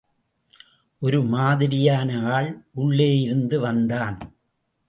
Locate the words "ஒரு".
0.99-1.23